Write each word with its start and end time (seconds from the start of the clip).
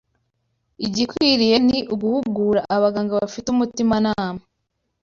Igikwiriye 0.85 1.55
ni 1.67 1.79
uguhugura 1.93 2.61
abaganga 2.75 3.13
bafite 3.21 3.47
umutimanama 3.49 4.41